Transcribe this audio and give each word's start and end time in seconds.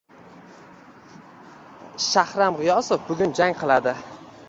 Shahram 2.07 2.59
G‘iyosov 2.63 3.09
bugun 3.11 3.41
jang 3.43 3.59
qilading 3.65 4.07